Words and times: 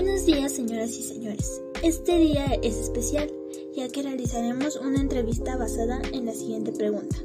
Buenos 0.00 0.26
días, 0.26 0.52
señoras 0.52 0.90
y 0.90 1.02
señores. 1.02 1.60
Este 1.82 2.16
día 2.18 2.46
es 2.62 2.76
especial, 2.76 3.28
ya 3.74 3.88
que 3.88 4.04
realizaremos 4.04 4.76
una 4.76 5.00
entrevista 5.00 5.56
basada 5.56 6.00
en 6.12 6.24
la 6.24 6.34
siguiente 6.34 6.70
pregunta. 6.70 7.16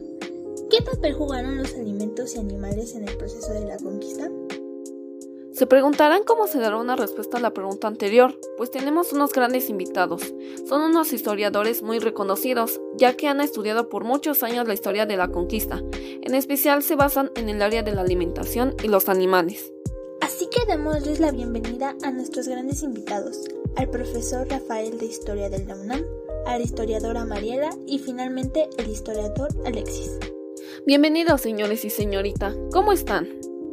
¿Qué 0.72 0.82
papel 0.82 1.14
jugaron 1.14 1.58
los 1.58 1.76
alimentos 1.76 2.34
y 2.34 2.40
animales 2.40 2.96
en 2.96 3.08
el 3.08 3.16
proceso 3.16 3.54
de 3.54 3.68
la 3.68 3.78
conquista? 3.78 4.28
Se 5.52 5.68
preguntarán 5.68 6.24
cómo 6.24 6.48
se 6.48 6.58
dará 6.58 6.78
una 6.78 6.96
respuesta 6.96 7.38
a 7.38 7.42
la 7.42 7.54
pregunta 7.54 7.88
anterior, 7.88 8.40
pues 8.58 8.72
tenemos 8.72 9.14
unos 9.14 9.34
grandes 9.34 9.70
invitados. 9.70 10.34
Son 10.66 10.82
unos 10.82 11.14
historiadores 11.14 11.84
muy 11.84 12.00
reconocidos, 12.00 12.82
ya 12.98 13.16
que 13.16 13.28
han 13.28 13.40
estudiado 13.40 13.88
por 13.88 14.04
muchos 14.04 14.42
años 14.42 14.68
la 14.68 14.74
historia 14.74 15.06
de 15.06 15.16
la 15.16 15.28
conquista. 15.28 15.84
En 16.24 16.34
especial 16.34 16.82
se 16.82 16.96
basan 16.96 17.30
en 17.36 17.50
el 17.50 17.62
área 17.62 17.84
de 17.84 17.94
la 17.94 18.02
alimentación 18.02 18.76
y 18.82 18.88
los 18.88 19.10
animales. 19.10 19.73
Que 20.54 20.72
démosles 20.72 21.20
la 21.20 21.32
bienvenida 21.32 21.96
a 22.04 22.12
nuestros 22.12 22.48
grandes 22.48 22.84
invitados, 22.84 23.40
al 23.76 23.90
profesor 23.90 24.48
Rafael 24.48 25.00
de 25.00 25.08
Historia 25.08 25.50
del 25.50 25.68
la 25.68 25.76
UNAM, 25.76 26.02
a 26.46 26.60
la 26.60 26.64
historiadora 26.64 27.26
Mariela 27.26 27.72
y 27.88 27.98
finalmente 27.98 28.70
el 28.78 28.88
historiador 28.88 29.50
Alexis. 29.66 30.20
Bienvenidos 30.86 31.42
señores 31.42 31.84
y 31.86 31.90
señorita, 31.90 32.54
¿cómo 32.72 32.94
están? 32.94 33.28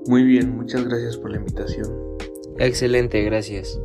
Muy 0.07 0.23
bien, 0.25 0.57
muchas 0.57 0.85
gracias 0.87 1.19
por 1.19 1.33
la 1.33 1.37
invitación. 1.37 2.17
Excelente, 2.59 3.23
gracias. 3.25 3.79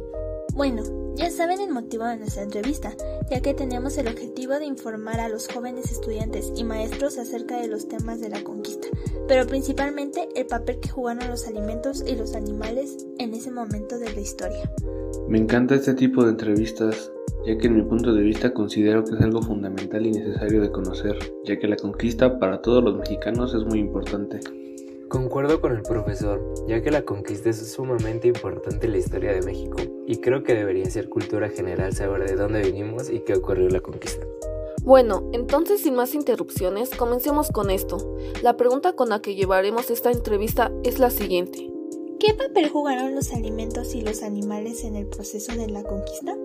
Bueno, 0.53 0.83
ya 1.15 1.31
saben 1.31 1.61
el 1.61 1.71
motivo 1.71 2.05
de 2.05 2.17
nuestra 2.17 2.43
entrevista, 2.43 2.93
ya 3.29 3.41
que 3.41 3.53
tenemos 3.53 3.97
el 3.97 4.07
objetivo 4.07 4.53
de 4.53 4.65
informar 4.65 5.19
a 5.19 5.29
los 5.29 5.47
jóvenes 5.47 5.91
estudiantes 5.91 6.51
y 6.55 6.63
maestros 6.63 7.17
acerca 7.17 7.59
de 7.59 7.67
los 7.67 7.87
temas 7.87 8.19
de 8.19 8.29
la 8.29 8.43
conquista, 8.43 8.87
pero 9.27 9.47
principalmente 9.47 10.27
el 10.35 10.45
papel 10.45 10.79
que 10.79 10.89
jugaron 10.89 11.27
los 11.29 11.47
alimentos 11.47 12.03
y 12.05 12.15
los 12.15 12.35
animales 12.35 13.05
en 13.17 13.33
ese 13.33 13.51
momento 13.51 13.97
de 13.97 14.13
la 14.13 14.19
historia. 14.19 14.71
Me 15.27 15.37
encanta 15.37 15.75
este 15.75 15.93
tipo 15.93 16.23
de 16.23 16.31
entrevistas, 16.31 17.11
ya 17.45 17.57
que 17.57 17.67
en 17.67 17.77
mi 17.77 17.83
punto 17.83 18.13
de 18.13 18.21
vista 18.21 18.53
considero 18.53 19.03
que 19.03 19.15
es 19.15 19.21
algo 19.21 19.41
fundamental 19.41 20.05
y 20.05 20.11
necesario 20.11 20.61
de 20.61 20.71
conocer, 20.71 21.17
ya 21.45 21.57
que 21.57 21.67
la 21.67 21.77
conquista 21.77 22.39
para 22.39 22.61
todos 22.61 22.83
los 22.83 22.97
mexicanos 22.97 23.53
es 23.53 23.63
muy 23.65 23.79
importante. 23.79 24.39
Concuerdo 25.09 25.61
con 25.61 25.71
el 25.71 25.83
profesor, 25.83 26.41
ya 26.67 26.81
que 26.81 26.89
la 26.89 27.03
conquista 27.03 27.49
es 27.49 27.71
sumamente 27.71 28.27
importante 28.27 28.87
en 28.87 28.93
la 28.93 28.97
historia 28.97 29.33
de 29.33 29.43
México, 29.43 29.77
y 30.07 30.17
creo 30.17 30.43
que 30.43 30.55
debería 30.55 30.89
ser 30.89 31.09
cultura 31.09 31.49
general 31.49 31.93
saber 31.93 32.27
de 32.27 32.35
dónde 32.35 32.63
vinimos 32.63 33.09
y 33.09 33.19
qué 33.19 33.35
ocurrió 33.35 33.67
en 33.67 33.73
la 33.73 33.81
conquista. 33.81 34.25
Bueno, 34.83 35.29
entonces 35.31 35.81
sin 35.81 35.95
más 35.95 36.15
interrupciones, 36.15 36.89
comencemos 36.89 37.49
con 37.51 37.69
esto. 37.69 38.17
La 38.41 38.57
pregunta 38.57 38.93
con 38.93 39.09
la 39.09 39.21
que 39.21 39.35
llevaremos 39.35 39.91
esta 39.91 40.11
entrevista 40.11 40.71
es 40.83 40.97
la 40.97 41.11
siguiente. 41.11 41.71
¿Qué 42.19 42.33
papel 42.33 42.69
jugaron 42.69 43.13
los 43.13 43.31
alimentos 43.31 43.93
y 43.93 44.01
los 44.01 44.23
animales 44.23 44.83
en 44.83 44.95
el 44.95 45.05
proceso 45.05 45.55
de 45.55 45.67
la 45.67 45.83
conquista? 45.83 46.35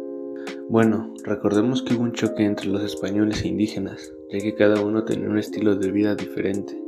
Bueno, 0.69 1.14
recordemos 1.24 1.83
que 1.83 1.95
hubo 1.95 2.02
un 2.02 2.12
choque 2.12 2.45
entre 2.45 2.67
los 2.67 2.83
españoles 2.83 3.42
e 3.42 3.48
indígenas, 3.48 4.12
ya 4.30 4.39
que 4.39 4.55
cada 4.55 4.83
uno 4.83 5.05
tenía 5.05 5.28
un 5.28 5.39
estilo 5.39 5.77
de 5.77 5.91
vida 5.91 6.14
diferente. 6.14 6.80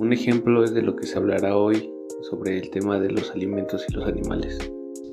Un 0.00 0.14
ejemplo 0.14 0.64
es 0.64 0.72
de 0.72 0.80
lo 0.80 0.96
que 0.96 1.06
se 1.06 1.18
hablará 1.18 1.58
hoy 1.58 1.92
sobre 2.22 2.56
el 2.56 2.70
tema 2.70 2.98
de 2.98 3.10
los 3.10 3.32
alimentos 3.32 3.84
y 3.86 3.92
los 3.92 4.08
animales. 4.08 4.58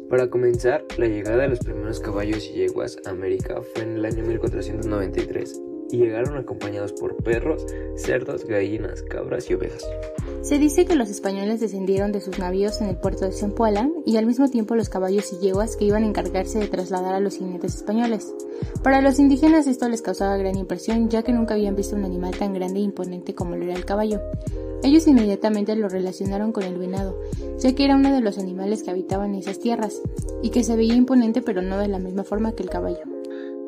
Para 0.10 0.30
comenzar, 0.30 0.86
la 0.98 1.08
llegada 1.08 1.44
de 1.44 1.50
los 1.50 1.60
primeros 1.60 2.00
caballos 2.00 2.48
y 2.48 2.54
yeguas 2.54 2.98
a 3.06 3.10
América 3.10 3.62
fue 3.62 3.84
en 3.84 3.98
el 3.98 4.06
año 4.06 4.24
1493 4.24 5.62
y 5.92 5.98
llegaron 5.98 6.38
acompañados 6.38 6.94
por 6.94 7.18
perros, 7.18 7.66
cerdos, 7.98 8.46
gallinas, 8.46 9.02
cabras 9.04 9.50
y 9.50 9.56
ovejas. 9.56 9.86
Se 10.42 10.58
dice 10.58 10.86
que 10.86 10.96
los 10.96 11.10
españoles 11.10 11.60
descendieron 11.60 12.14
de 12.14 12.22
sus 12.22 12.40
navíos 12.40 12.80
en 12.80 12.88
el 12.88 12.96
puerto 12.96 13.26
de 13.26 13.34
Zempoala 13.34 13.90
y 14.06 14.16
al 14.16 14.26
mismo 14.26 14.50
tiempo 14.50 14.76
los 14.76 14.88
caballos 14.88 15.34
y 15.34 15.46
yeguas 15.46 15.76
que 15.76 15.84
iban 15.84 16.04
a 16.04 16.08
encargarse 16.08 16.60
de 16.60 16.68
trasladar 16.70 17.14
a 17.14 17.20
los 17.20 17.36
jinetes 17.36 17.76
españoles. 17.76 18.34
Para 18.84 19.02
los 19.02 19.20
indígenas 19.20 19.68
esto 19.68 19.90
les 19.90 20.02
causaba 20.02 20.38
gran 20.38 20.58
impresión 20.58 21.10
ya 21.10 21.24
que 21.24 21.34
nunca 21.34 21.56
habían 21.56 21.76
visto 21.76 21.98
un 21.98 22.06
animal 22.06 22.38
tan 22.38 22.54
grande 22.54 22.80
e 22.80 22.84
imponente 22.84 23.36
como 23.36 23.58
lo 23.58 23.66
era 23.66 23.76
el 23.76 23.84
caballo. 23.84 24.22
Ellos 24.84 25.08
inmediatamente 25.08 25.76
lo 25.76 25.90
relacionaron 25.90 26.52
con 26.52 26.64
el 26.64 26.78
venado, 26.78 27.20
ya 27.58 27.74
que 27.74 27.86
era 27.86 27.96
uno 27.96 28.14
de 28.14 28.22
los 28.22 28.38
animales 28.38 28.84
que 28.84 28.92
habitaban 28.92 29.36
esas 29.36 29.60
tierras, 29.60 30.02
y 30.42 30.52
que 30.52 30.64
se 30.64 30.76
veía 30.76 30.96
imponente 30.96 31.42
pero 31.42 31.62
no 31.62 31.78
de 31.78 31.88
la 31.88 32.00
misma 32.00 32.24
forma 32.24 32.54
que 32.54 32.64
el 32.64 32.70
caballo. 32.70 33.00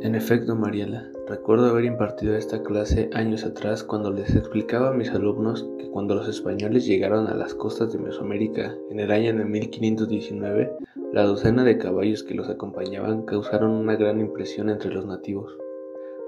En 0.02 0.16
efecto, 0.16 0.56
Mariela, 0.56 1.09
recuerdo 1.28 1.68
haber 1.68 1.84
impartido 1.84 2.34
esta 2.36 2.64
clase 2.64 3.09
años 3.12 3.44
atrás 3.44 3.84
cuando 3.84 4.12
les 4.12 4.34
explicaba 4.34 4.92
a 4.92 4.94
mis 4.94 5.09
alumnos 5.09 5.68
que 5.78 5.90
cuando 5.90 6.16
los 6.16 6.30
españoles 6.30 6.86
llegaron 6.86 7.28
a 7.28 7.34
las 7.34 7.53
costas 7.53 7.92
de 7.92 8.00
Mesoamérica 8.00 8.74
en 8.90 9.02
el 9.02 9.12
año 9.12 9.36
de 9.36 9.44
1519, 9.44 10.72
la 11.12 11.24
docena 11.24 11.66
de 11.66 11.78
caballos 11.78 12.24
que 12.24 12.34
los 12.34 12.48
acompañaban 12.48 13.24
causaron 13.24 13.72
una 13.72 13.98
gran 13.98 14.22
impresión 14.22 14.69
entre 14.69 14.94
los 14.94 15.06
nativos. 15.06 15.58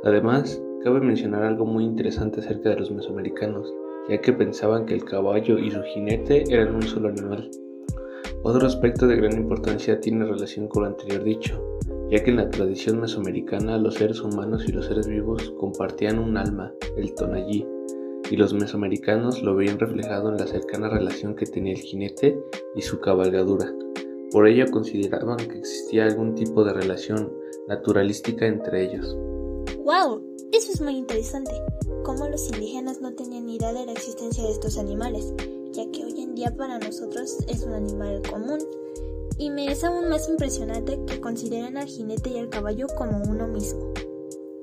Además, 0.03 0.61
cabe 0.83 0.99
mencionar 0.99 1.43
algo 1.43 1.65
muy 1.65 1.85
interesante 1.85 2.41
acerca 2.41 2.71
de 2.71 2.77
los 2.77 2.91
mesoamericanos, 2.91 3.73
ya 4.09 4.19
que 4.19 4.33
pensaban 4.33 4.85
que 4.85 4.93
el 4.93 5.05
caballo 5.05 5.57
y 5.57 5.71
su 5.71 5.81
jinete 5.81 6.43
eran 6.49 6.75
un 6.75 6.83
solo 6.83 7.09
animal. 7.09 7.49
Otro 8.43 8.65
aspecto 8.65 9.07
de 9.07 9.17
gran 9.17 9.33
importancia 9.33 9.99
tiene 9.99 10.25
relación 10.25 10.67
con 10.67 10.83
lo 10.83 10.89
anterior 10.89 11.23
dicho, 11.23 11.61
ya 12.09 12.23
que 12.23 12.31
en 12.31 12.37
la 12.37 12.49
tradición 12.49 12.99
mesoamericana 12.99 13.77
los 13.77 13.95
seres 13.95 14.19
humanos 14.21 14.67
y 14.67 14.71
los 14.71 14.87
seres 14.87 15.07
vivos 15.07 15.53
compartían 15.59 16.19
un 16.19 16.37
alma, 16.37 16.73
el 16.97 17.13
tonallí, 17.13 17.65
y 18.31 18.37
los 18.37 18.53
mesoamericanos 18.53 19.43
lo 19.43 19.55
veían 19.55 19.77
reflejado 19.77 20.29
en 20.29 20.37
la 20.37 20.47
cercana 20.47 20.89
relación 20.89 21.35
que 21.35 21.45
tenía 21.45 21.73
el 21.73 21.79
jinete 21.79 22.39
y 22.75 22.81
su 22.81 22.99
cabalgadura. 22.99 23.71
Por 24.31 24.47
ello 24.47 24.65
consideraban 24.71 25.37
que 25.37 25.59
existía 25.59 26.05
algún 26.05 26.35
tipo 26.35 26.63
de 26.63 26.73
relación 26.73 27.31
naturalística 27.67 28.47
entre 28.47 28.85
ellos. 28.85 29.15
¡Wow! 29.83 30.23
Eso 30.53 30.71
es 30.73 30.81
muy 30.81 30.95
interesante. 30.95 31.51
Cómo 32.03 32.27
los 32.27 32.49
indígenas 32.49 33.01
no 33.01 33.13
de 33.57 33.85
la 33.85 33.91
existencia 33.91 34.43
de 34.43 34.51
estos 34.51 34.77
animales, 34.77 35.33
ya 35.73 35.83
que 35.91 36.05
hoy 36.05 36.21
en 36.21 36.35
día 36.35 36.55
para 36.55 36.79
nosotros 36.79 37.37
es 37.47 37.63
un 37.63 37.73
animal 37.73 38.21
común. 38.29 38.59
Y 39.37 39.49
me 39.49 39.69
es 39.69 39.83
aún 39.83 40.07
más 40.07 40.29
impresionante 40.29 40.99
que 41.05 41.19
consideren 41.19 41.77
al 41.77 41.87
jinete 41.87 42.29
y 42.29 42.37
al 42.37 42.49
caballo 42.49 42.87
como 42.97 43.21
uno 43.29 43.47
mismo. 43.47 43.93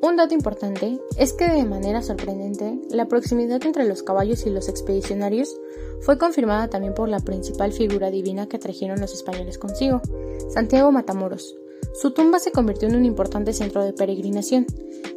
Un 0.01 0.17
dato 0.17 0.33
importante 0.33 0.99
es 1.19 1.33
que 1.35 1.49
de 1.49 1.65
manera 1.65 2.03
sorprendente, 2.03 2.81
la 2.89 3.09
proximidad 3.09 3.63
entre 3.65 3.87
los 3.87 4.03
caballos 4.03 4.47
y 4.47 4.51
los 4.51 4.69
expedicionarios 4.69 5.55
fue 6.01 6.17
confirmada 6.17 6.69
también 6.69 6.95
por 6.95 7.09
la 7.09 7.21
principal 7.21 7.73
figura 7.73 8.11
divina 8.11 8.49
que 8.49 8.59
trajeron 8.59 9.01
los 9.01 9.13
españoles 9.13 9.59
consigo, 9.59 10.01
Santiago 10.49 10.93
Matamoros, 10.93 11.57
su 12.01 12.13
tumba 12.13 12.39
se 12.39 12.53
convirtió 12.53 12.89
en 12.89 12.97
un 12.97 13.05
importante 13.05 13.53
centro 13.53 13.83
de 13.83 13.93
peregrinación. 13.93 14.67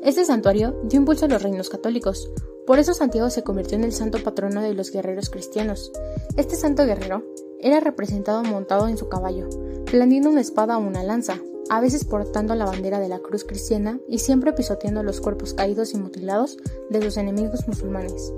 Este 0.04 0.26
santuario 0.26 0.80
dio 0.84 1.00
impulso 1.00 1.26
a 1.26 1.30
los 1.30 1.44
reinos 1.44 1.70
católicos, 1.70 2.32
por 2.66 2.80
eso 2.80 2.94
Santiago 2.94 3.30
se 3.30 3.44
convirtió 3.44 3.78
en 3.78 3.84
el 3.84 3.94
santo 3.94 4.24
patrono 4.24 4.62
de 4.62 4.74
los 4.74 4.92
guerreros 4.92 5.30
cristianos. 5.30 5.92
Este 6.38 6.56
santo 6.56 6.86
guerrero 6.86 7.24
era 7.60 7.80
representado 7.80 8.44
montado 8.44 8.88
en 8.88 8.98
su 8.98 9.10
caballo, 9.10 9.50
blandiendo 9.92 10.30
una 10.30 10.42
espada 10.42 10.78
o 10.78 10.82
una 10.82 11.04
lanza, 11.04 11.40
a 11.70 11.80
veces 11.80 12.06
portando 12.06 12.56
la 12.56 12.66
bandera 12.66 13.00
de 13.00 13.08
la 13.08 13.20
cruz 13.20 13.44
cristiana 13.44 14.00
y 14.08 14.20
siempre 14.20 14.54
pisoteando 14.54 15.04
los 15.04 15.22
cuerpos 15.22 15.54
caídos 15.54 15.94
y 15.94 15.98
mutilados 15.98 16.58
de 16.90 17.02
sus 17.02 17.18
enemigos 17.18 17.68
musulmanes. 17.68 18.34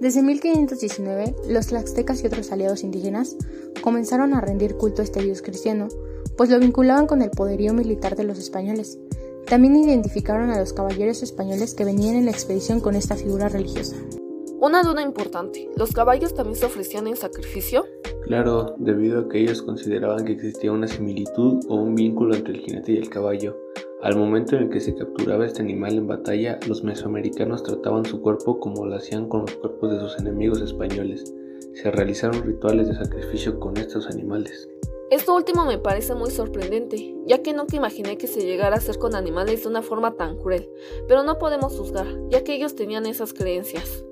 Desde 0.00 0.22
1519, 0.22 1.36
los 1.48 1.68
tlaxtecas 1.68 2.22
y 2.22 2.26
otros 2.26 2.50
aliados 2.52 2.82
indígenas 2.82 3.36
comenzaron 3.80 4.34
a 4.34 4.40
rendir 4.40 4.76
culto 4.76 5.02
a 5.02 5.04
este 5.04 5.22
dios 5.22 5.40
cristiano, 5.40 5.88
pues 6.36 6.50
lo 6.50 6.58
vinculaban 6.58 7.06
con 7.06 7.22
el 7.22 7.30
poderío 7.30 7.74
militar 7.74 8.16
de 8.16 8.24
los 8.24 8.38
españoles. 8.38 8.98
También 9.46 9.76
identificaron 9.76 10.50
a 10.50 10.58
los 10.58 10.72
caballeros 10.72 11.22
españoles 11.22 11.74
que 11.74 11.84
venían 11.84 12.16
en 12.16 12.24
la 12.24 12.30
expedición 12.30 12.80
con 12.80 12.96
esta 12.96 13.14
figura 13.14 13.48
religiosa. 13.48 13.96
Una 14.60 14.82
duda 14.82 15.02
importante, 15.02 15.68
¿los 15.76 15.92
caballos 15.92 16.34
también 16.34 16.56
se 16.56 16.64
ofrecían 16.64 17.06
en 17.06 17.16
sacrificio? 17.16 17.84
Claro, 18.22 18.74
debido 18.78 19.20
a 19.20 19.28
que 19.28 19.40
ellos 19.40 19.60
consideraban 19.60 20.24
que 20.24 20.32
existía 20.32 20.72
una 20.72 20.88
similitud 20.88 21.62
o 21.68 21.74
un 21.74 21.94
vínculo 21.94 22.34
entre 22.34 22.54
el 22.54 22.60
jinete 22.60 22.92
y 22.92 22.96
el 22.96 23.10
caballo. 23.10 23.58
Al 24.02 24.16
momento 24.16 24.56
en 24.56 24.62
el 24.62 24.70
que 24.70 24.80
se 24.80 24.94
capturaba 24.94 25.44
este 25.44 25.60
animal 25.60 25.98
en 25.98 26.06
batalla, 26.06 26.58
los 26.66 26.82
mesoamericanos 26.82 27.62
trataban 27.62 28.06
su 28.06 28.22
cuerpo 28.22 28.58
como 28.58 28.86
lo 28.86 28.96
hacían 28.96 29.28
con 29.28 29.42
los 29.42 29.54
cuerpos 29.56 29.92
de 29.92 30.00
sus 30.00 30.18
enemigos 30.18 30.62
españoles. 30.62 31.34
Se 31.74 31.90
realizaron 31.90 32.42
rituales 32.44 32.88
de 32.88 32.94
sacrificio 32.94 33.60
con 33.60 33.76
estos 33.76 34.06
animales. 34.06 34.70
Esto 35.14 35.32
último 35.36 35.64
me 35.64 35.78
parece 35.78 36.16
muy 36.16 36.32
sorprendente, 36.32 37.14
ya 37.24 37.40
que 37.40 37.52
nunca 37.52 37.76
imaginé 37.76 38.18
que 38.18 38.26
se 38.26 38.40
llegara 38.40 38.74
a 38.74 38.78
hacer 38.78 38.98
con 38.98 39.14
animales 39.14 39.62
de 39.62 39.68
una 39.68 39.80
forma 39.80 40.16
tan 40.16 40.36
cruel, 40.36 40.68
pero 41.06 41.22
no 41.22 41.38
podemos 41.38 41.78
juzgar, 41.78 42.08
ya 42.30 42.42
que 42.42 42.56
ellos 42.56 42.74
tenían 42.74 43.06
esas 43.06 43.32
creencias. 43.32 44.02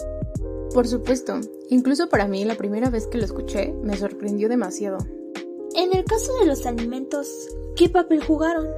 Por 0.72 0.87
supuesto, 0.87 1.40
incluso 1.70 2.08
para 2.08 2.28
mí 2.28 2.44
la 2.44 2.54
primera 2.54 2.88
vez 2.88 3.08
que 3.08 3.19
lo 3.19 3.25
escuché 3.25 3.75
me 3.82 3.96
sorprendió 3.96 4.49
demasiado. 4.49 4.99
En 5.75 5.93
el 5.93 6.04
caso 6.04 6.37
de 6.38 6.46
los 6.46 6.66
alimentos, 6.66 7.49
¿qué 7.75 7.88
papel 7.88 8.25
jugaron? 8.25 8.69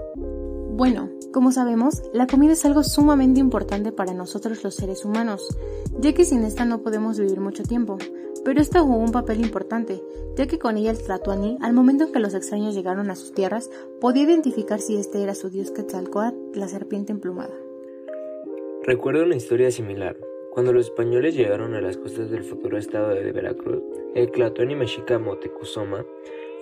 Bueno, 0.79 1.11
como 1.31 1.53
sabemos, 1.53 2.01
la 2.15 2.27
comida 2.27 2.55
es 2.55 2.65
algo 2.65 2.85
sumamente 2.85 3.41
importante 3.41 3.93
para 3.93 4.15
nosotros 4.15 4.65
los 4.65 4.77
seres 4.77 5.05
humanos, 5.05 5.47
ya 5.99 6.15
que 6.15 6.25
sin 6.25 6.43
esta 6.45 6.65
no 6.65 6.81
podemos 6.81 7.19
vivir 7.19 7.41
mucho 7.41 7.65
tiempo, 7.65 7.99
pero 8.45 8.61
esta 8.61 8.81
jugó 8.81 8.99
un 8.99 9.13
papel 9.13 9.41
importante, 9.41 10.03
ya 10.37 10.47
que 10.47 10.59
con 10.59 10.77
ella 10.77 10.91
el 10.91 10.99
Tlatoani, 10.99 11.59
al 11.61 11.73
momento 11.73 12.05
en 12.05 12.13
que 12.13 12.21
los 12.21 12.35
extraños 12.35 12.75
llegaron 12.75 13.11
a 13.11 13.17
sus 13.17 13.33
tierras, 13.33 13.71
podía 14.01 14.25
identificar 14.25 14.81
si 14.81 14.97
este 14.97 15.23
era 15.23 15.35
su 15.35 15.51
dios 15.51 15.71
Quetzalcoatl, 15.71 16.59
la 16.59 16.69
serpiente 16.69 17.13
emplumada. 17.13 17.55
Recuerdo 18.83 19.25
una 19.25 19.37
historia 19.37 19.71
similar. 19.71 20.17
Cuando 20.53 20.73
los 20.73 20.87
españoles 20.87 21.35
llegaron 21.35 21.75
a 21.75 21.81
las 21.81 21.97
costas 21.97 22.31
del 22.31 22.45
futuro 22.45 22.79
estado 22.79 23.09
de 23.09 23.33
Veracruz, 23.33 23.83
el 24.15 24.31
Tlatoani 24.31 24.77
mexica 24.77 25.19
Motecuzoma 25.19 26.05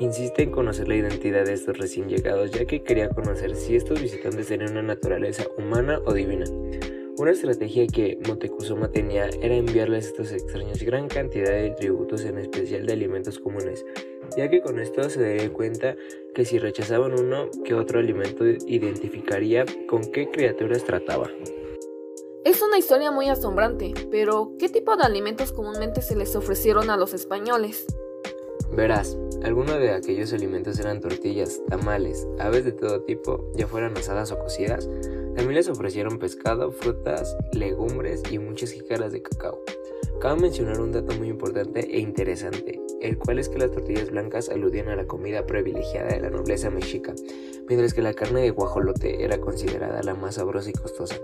insiste 0.01 0.43
en 0.43 0.51
conocer 0.51 0.89
la 0.89 0.97
identidad 0.97 1.45
de 1.45 1.53
estos 1.53 1.77
recién 1.79 2.09
llegados, 2.09 2.51
ya 2.51 2.65
que 2.65 2.83
quería 2.83 3.11
conocer 3.11 3.55
si 3.55 3.77
estos 3.77 4.01
visitantes 4.01 4.49
tenían 4.49 4.73
una 4.73 4.83
naturaleza 4.83 5.45
humana 5.59 6.01
o 6.07 6.13
divina. 6.13 6.47
Una 7.19 7.33
estrategia 7.33 7.87
que 7.87 8.19
Motecuzoma 8.27 8.91
tenía 8.91 9.29
era 9.43 9.55
enviarles 9.55 10.07
a 10.07 10.09
estos 10.09 10.33
extraños 10.33 10.83
gran 10.83 11.09
cantidad 11.09 11.51
de 11.51 11.71
tributos, 11.73 12.25
en 12.25 12.39
especial 12.39 12.87
de 12.87 12.95
alimentos 12.95 13.39
comunes, 13.39 13.85
ya 14.35 14.49
que 14.49 14.63
con 14.63 14.81
esto 14.81 15.09
se 15.11 15.21
daría 15.21 15.53
cuenta 15.53 15.95
que 16.35 16.47
si 16.47 16.59
rechazaban 16.59 17.13
uno 17.13 17.51
que 17.65 17.75
otro 17.75 18.01
alimento 18.01 18.47
identificaría 18.47 19.67
con 19.89 20.01
qué 20.11 20.31
criaturas 20.31 20.85
trataba. 20.85 21.31
Es 22.47 22.63
una 22.63 22.79
historia 22.79 23.11
muy 23.11 23.29
asombrante, 23.29 23.93
pero 24.11 24.55
¿qué 24.59 24.71
tipo 24.71 24.97
de 24.97 25.05
alimentos 25.05 25.53
comúnmente 25.53 26.01
se 26.01 26.17
les 26.17 26.35
ofrecieron 26.35 26.89
a 26.89 26.97
los 26.97 27.13
españoles? 27.13 27.85
Verás, 28.75 29.19
algunos 29.45 29.79
de 29.79 29.91
aquellos 29.91 30.33
alimentos 30.33 30.79
eran 30.79 31.01
tortillas, 31.01 31.61
tamales, 31.69 32.27
aves 32.39 32.65
de 32.65 32.73
todo 32.73 33.03
tipo, 33.03 33.51
ya 33.55 33.67
fueran 33.67 33.95
asadas 33.99 34.33
o 34.33 34.39
cocidas, 34.39 34.89
también 35.35 35.55
les 35.55 35.69
ofrecieron 35.69 36.19
pescado, 36.19 36.71
frutas, 36.73 37.37
legumbres 37.53 38.23
y 38.31 38.39
muchas 38.39 38.73
jícaras 38.73 39.13
de 39.13 39.23
cacao. 39.23 39.59
Cabe 40.21 40.41
mencionar 40.41 40.81
un 40.81 40.93
dato 40.93 41.15
muy 41.17 41.29
importante 41.29 41.81
e 41.81 41.99
interesante, 41.99 42.81
el 43.01 43.19
cual 43.19 43.41
es 43.41 43.49
que 43.49 43.59
las 43.59 43.73
tortillas 43.73 44.11
blancas 44.11 44.51
aludían 44.51 44.89
a 44.89 44.95
la 44.95 45.07
comida 45.07 45.47
privilegiada 45.47 46.11
de 46.11 46.21
la 46.21 46.31
nobleza 46.31 46.71
mexica, 46.71 47.13
mientras 47.67 47.93
que 47.93 48.03
la 48.03 48.15
carne 48.15 48.43
de 48.43 48.51
guajolote 48.51 49.25
era 49.25 49.41
considerada 49.41 50.01
la 50.03 50.15
más 50.15 50.37
sabrosa 50.37 50.71
y 50.71 50.75
costosa. 50.75 51.17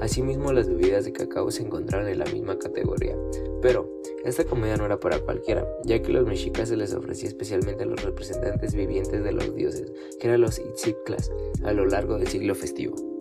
Asimismo, 0.00 0.52
las 0.52 0.68
bebidas 0.68 1.06
de 1.06 1.12
cacao 1.12 1.50
se 1.50 1.62
encontraron 1.62 2.08
en 2.08 2.18
la 2.18 2.26
misma 2.26 2.58
categoría. 2.58 3.16
Pero, 3.62 3.90
esta 4.24 4.44
comida 4.44 4.76
no 4.76 4.84
era 4.84 5.00
para 5.00 5.20
cualquiera, 5.20 5.66
ya 5.84 6.02
que 6.02 6.12
los 6.12 6.26
mexicas 6.26 6.68
se 6.68 6.76
les 6.76 6.92
ofrecía 6.92 7.28
especialmente 7.28 7.84
a 7.84 7.86
los 7.86 8.02
representantes 8.02 8.74
vivientes 8.74 9.24
de 9.24 9.32
los 9.32 9.54
dioses, 9.54 9.90
que 10.20 10.28
eran 10.28 10.42
los 10.42 10.58
Itzictlas, 10.58 11.32
a 11.62 11.72
lo 11.72 11.86
largo 11.86 12.18
del 12.18 12.28
siglo 12.28 12.54
festivo 12.54 13.11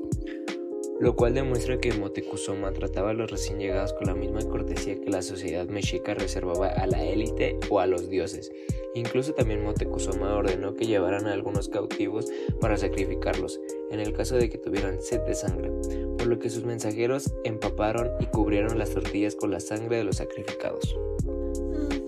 lo 1.02 1.16
cual 1.16 1.34
demuestra 1.34 1.80
que 1.80 1.94
Motecuzoma 1.94 2.72
trataba 2.74 3.10
a 3.10 3.14
los 3.14 3.32
recién 3.32 3.58
llegados 3.58 3.92
con 3.94 4.06
la 4.06 4.14
misma 4.14 4.42
cortesía 4.42 5.02
que 5.02 5.10
la 5.10 5.24
sociedad 5.24 5.68
mexica 5.68 6.14
reservaba 6.14 6.68
a 6.68 6.86
la 6.86 7.04
élite 7.04 7.58
o 7.72 7.80
a 7.80 7.88
los 7.88 8.08
dioses. 8.08 8.52
Incluso 8.94 9.34
también 9.34 9.64
Motecuzoma 9.64 10.36
ordenó 10.36 10.76
que 10.76 10.86
llevaran 10.86 11.26
a 11.26 11.34
algunos 11.34 11.70
cautivos 11.70 12.28
para 12.60 12.78
sacrificarlos, 12.78 13.60
en 13.90 14.00
el 14.00 14.14
caso 14.14 14.36
de 14.36 14.50
que 14.52 14.60
tuvieran 14.60 15.02
sed 15.02 15.22
de 15.22 15.34
sangre, 15.34 15.72
por 16.20 16.28
lo 16.28 16.38
que 16.38 16.52
sus 16.52 16.66
mensajeros 16.66 17.34
empaparon 17.46 18.12
y 18.20 18.28
cubrieron 18.28 18.78
las 18.78 18.92
tortillas 18.92 19.36
con 19.36 19.50
la 19.50 19.60
sangre 19.60 19.98
de 19.98 20.04
los 20.04 20.18
sacrificados. 20.18 20.96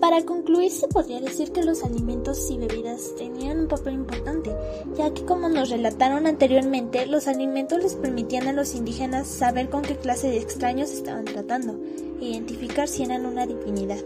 Para 0.04 0.22
concluir, 0.26 0.70
se 0.70 0.86
podría 0.86 1.18
decir 1.18 1.50
que 1.50 1.62
los 1.62 1.82
alimentos 1.82 2.50
y 2.50 2.58
bebidas 2.58 3.14
tenían 3.16 3.60
un 3.60 3.68
papel 3.68 3.94
importante, 3.94 4.54
ya 4.98 5.14
que 5.14 5.24
como 5.24 5.48
nos 5.48 5.70
relataron 5.70 6.26
anteriormente, 6.26 7.06
los 7.06 7.26
alimentos 7.26 7.82
les 7.82 7.94
permitían 7.94 8.46
a 8.46 8.52
los 8.52 8.74
indígenas 8.74 9.26
saber 9.26 9.70
con 9.70 9.80
qué 9.80 9.96
clase 9.96 10.28
de 10.28 10.36
extraños 10.36 10.90
estaban 10.90 11.24
tratando, 11.24 11.80
e 12.20 12.26
identificar 12.26 12.86
si 12.86 13.04
eran 13.04 13.24
una 13.24 13.46
divinidad. 13.46 13.96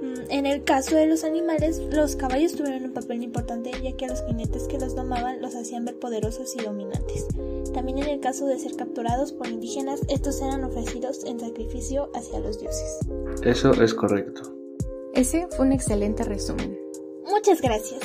Mm, 0.00 0.30
en 0.30 0.46
el 0.46 0.64
caso 0.64 0.96
de 0.96 1.06
los 1.06 1.22
animales, 1.22 1.82
los 1.90 2.16
caballos 2.16 2.54
tuvieron 2.54 2.84
un 2.84 2.94
papel 2.94 3.22
importante 3.22 3.72
ya 3.82 3.94
que 3.94 4.06
a 4.06 4.08
los 4.08 4.24
jinetes 4.24 4.68
que 4.68 4.78
los 4.78 4.94
domaban 4.94 5.42
los 5.42 5.54
hacían 5.54 5.84
ver 5.84 5.98
poderosos 5.98 6.56
y 6.56 6.64
dominantes. 6.64 7.26
También 7.74 7.98
en 7.98 8.08
el 8.08 8.20
caso 8.20 8.46
de 8.46 8.58
ser 8.58 8.74
capturados 8.74 9.34
por 9.34 9.48
indígenas, 9.48 10.00
estos 10.08 10.40
eran 10.40 10.64
ofrecidos 10.64 11.24
en 11.24 11.40
sacrificio 11.40 12.08
hacia 12.14 12.40
los 12.40 12.58
dioses. 12.58 13.00
Eso 13.42 13.74
es 13.74 13.92
correcto. 13.92 14.55
Ese 15.16 15.48
fue 15.56 15.64
un 15.64 15.72
excelente 15.72 16.24
resumen. 16.24 16.78
Muchas 17.24 17.62
gracias. 17.62 18.02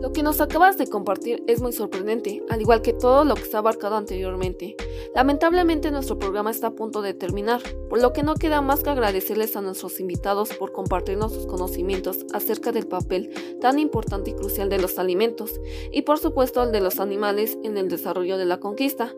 Lo 0.00 0.12
que 0.12 0.22
nos 0.22 0.40
acabas 0.40 0.78
de 0.78 0.86
compartir 0.86 1.42
es 1.48 1.60
muy 1.60 1.72
sorprendente, 1.72 2.44
al 2.48 2.60
igual 2.60 2.80
que 2.80 2.92
todo 2.92 3.24
lo 3.24 3.34
que 3.34 3.42
está 3.42 3.58
abarcado 3.58 3.96
anteriormente. 3.96 4.76
Lamentablemente 5.14 5.90
nuestro 5.90 6.18
programa 6.18 6.50
está 6.50 6.68
a 6.68 6.74
punto 6.74 7.02
de 7.02 7.12
terminar, 7.12 7.60
por 7.90 8.00
lo 8.00 8.14
que 8.14 8.22
no 8.22 8.34
queda 8.34 8.62
más 8.62 8.82
que 8.82 8.88
agradecerles 8.88 9.56
a 9.56 9.60
nuestros 9.60 10.00
invitados 10.00 10.54
por 10.54 10.72
compartirnos 10.72 11.34
sus 11.34 11.46
conocimientos 11.46 12.24
acerca 12.32 12.72
del 12.72 12.86
papel 12.86 13.30
tan 13.60 13.78
importante 13.78 14.30
y 14.30 14.34
crucial 14.34 14.70
de 14.70 14.78
los 14.78 14.98
alimentos, 14.98 15.60
y 15.92 16.02
por 16.02 16.18
supuesto 16.18 16.62
el 16.62 16.72
de 16.72 16.80
los 16.80 16.98
animales 16.98 17.58
en 17.62 17.76
el 17.76 17.90
desarrollo 17.90 18.38
de 18.38 18.46
la 18.46 18.58
conquista. 18.58 19.14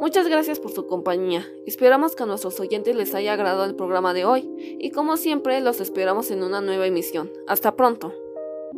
Muchas 0.00 0.28
gracias 0.28 0.60
por 0.60 0.72
su 0.72 0.86
compañía. 0.86 1.46
Esperamos 1.66 2.14
que 2.14 2.24
a 2.24 2.26
nuestros 2.26 2.60
oyentes 2.60 2.94
les 2.94 3.14
haya 3.14 3.32
agradado 3.32 3.64
el 3.64 3.74
programa 3.74 4.12
de 4.12 4.26
hoy 4.26 4.50
y 4.78 4.90
como 4.90 5.16
siempre 5.16 5.60
los 5.62 5.80
esperamos 5.80 6.30
en 6.30 6.42
una 6.42 6.60
nueva 6.60 6.86
emisión. 6.86 7.32
Hasta 7.46 7.74
pronto. 7.74 8.12